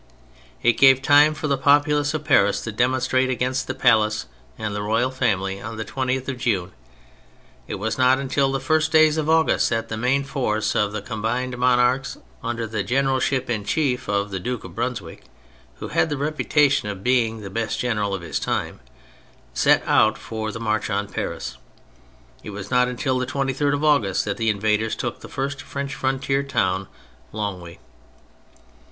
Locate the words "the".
1.47-1.59, 3.67-3.75, 4.75-4.81, 5.77-5.85, 8.51-8.59, 9.89-9.97, 10.91-11.03, 12.65-12.81, 14.31-14.39, 16.09-16.15, 17.41-17.51, 20.51-20.59, 23.19-23.27, 24.37-24.49, 25.19-25.29